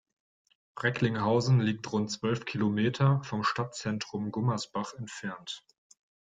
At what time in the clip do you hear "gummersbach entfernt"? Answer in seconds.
4.31-5.63